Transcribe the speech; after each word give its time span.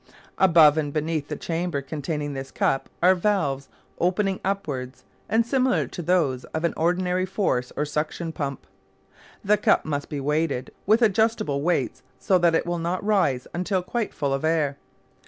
Above 0.39 0.79
and 0.79 0.91
beneath 0.93 1.27
the 1.27 1.35
chamber 1.35 1.79
containing 1.79 2.33
this 2.33 2.49
cup 2.49 2.89
are 3.03 3.13
valves 3.13 3.69
opening 3.99 4.39
upwards 4.43 5.03
and 5.29 5.45
similar 5.45 5.85
to 5.85 6.01
those 6.01 6.43
of 6.55 6.63
an 6.63 6.73
ordinary 6.75 7.23
force 7.23 7.71
or 7.77 7.85
suction 7.85 8.31
pump. 8.31 8.65
The 9.45 9.57
cup 9.57 9.85
must 9.85 10.09
be 10.09 10.19
weighted 10.19 10.71
with 10.87 11.03
adjustable 11.03 11.61
weights 11.61 12.01
so 12.17 12.39
that 12.39 12.55
it 12.55 12.65
will 12.65 12.79
not 12.79 13.05
rise 13.05 13.45
until 13.53 13.83
quite 13.83 14.11
full 14.11 14.33
of 14.33 14.43
air. 14.43 14.77